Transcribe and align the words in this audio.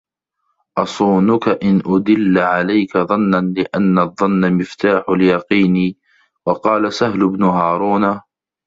أَصُونُك 0.77 1.47
أَنْ 1.47 1.81
أُدِلَّ 1.85 2.37
عَلَيْك 2.37 2.97
ظَنًّا 2.97 3.41
لِأَنَّ 3.55 3.99
الظَّنَّ 3.99 4.53
مِفْتَاحُ 4.53 5.09
الْيَقِينِ 5.09 5.95
وَقَالَ 6.47 6.93
سَهْلُ 6.93 7.29
بْنُ 7.29 7.43
هَارُونَ 7.43 8.21